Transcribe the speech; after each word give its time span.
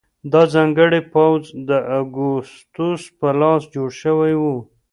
دا 0.31 0.41
ځانګړی 0.53 1.01
پوځ 1.13 1.41
د 1.69 1.71
اګوستوس 1.99 3.01
په 3.19 3.27
لاس 3.39 3.61
جوړ 3.73 3.89
شوی 4.01 4.33
و. 4.41 4.43